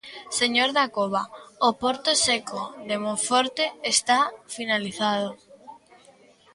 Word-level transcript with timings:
Señor 0.39 0.69
Dacova, 0.77 1.23
o 1.67 1.69
porto 1.81 2.11
seco 2.25 2.61
de 2.89 2.95
Monforte 3.03 3.63
está 3.93 4.17
finalizado. 4.55 5.29